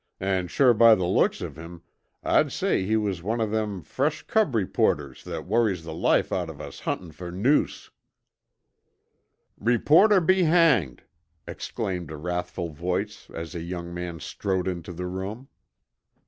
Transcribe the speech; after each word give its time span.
An' 0.19 0.47
shure 0.47 0.73
by 0.73 0.95
the 0.95 1.05
looks 1.05 1.41
of 1.41 1.57
him 1.57 1.83
I'd 2.23 2.51
say 2.51 2.83
he 2.83 2.97
was 2.97 3.21
one 3.21 3.39
of 3.39 3.51
thim 3.51 3.83
fresh 3.83 4.23
cub 4.23 4.55
reporters 4.55 5.23
that 5.25 5.45
worries 5.45 5.83
the 5.83 5.93
life 5.93 6.33
out 6.33 6.49
of 6.49 6.59
us 6.59 6.79
huntin' 6.79 7.11
for 7.11 7.31
noos." 7.31 7.91
"Reporter 9.59 10.19
be 10.19 10.41
hanged!" 10.41 11.03
exclaimed 11.47 12.09
a 12.09 12.17
wrathful 12.17 12.69
voice, 12.71 13.29
as 13.31 13.53
a 13.53 13.61
young 13.61 13.93
man 13.93 14.19
strode 14.19 14.67
into 14.67 14.91
the 14.91 15.05
room. 15.05 15.49